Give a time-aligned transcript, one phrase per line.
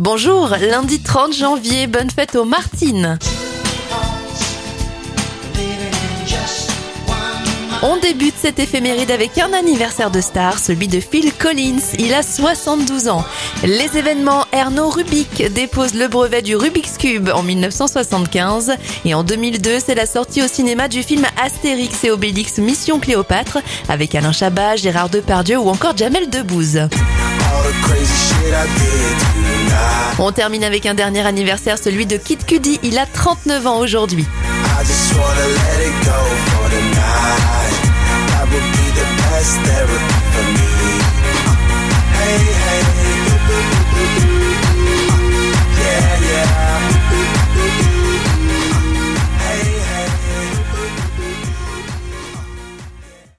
[0.00, 3.18] Bonjour, lundi 30 janvier, bonne fête aux Martines.
[7.82, 11.80] On débute cette éphéméride avec un anniversaire de star, celui de Phil Collins.
[11.98, 13.24] Il a 72 ans.
[13.64, 18.74] Les événements, Erno Rubik dépose le brevet du Rubik's Cube en 1975.
[19.04, 23.58] Et en 2002, c'est la sortie au cinéma du film Astérix et Obélix Mission Cléopâtre
[23.88, 26.82] avec Alain Chabat, Gérard Depardieu ou encore Jamel Debbouze.
[30.18, 32.80] On termine avec un dernier anniversaire, celui de Kid Cudi.
[32.82, 34.26] Il a 39 ans aujourd'hui.